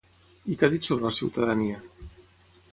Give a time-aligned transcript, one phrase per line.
[0.53, 1.79] I què ha dit sobre la ciutadania?